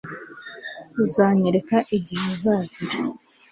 [1.03, 2.97] uzanyereka igihe azazira